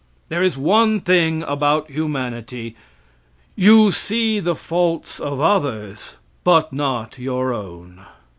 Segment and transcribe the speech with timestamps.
[0.29, 2.75] There is one thing about humanity.
[3.55, 8.01] You see the faults of others, but not your own.